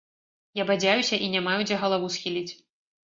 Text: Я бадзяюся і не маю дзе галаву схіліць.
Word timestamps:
Я 0.59 0.63
бадзяюся 0.69 1.19
і 1.25 1.29
не 1.33 1.41
маю 1.49 1.61
дзе 1.67 1.79
галаву 1.85 2.13
схіліць. 2.17 2.49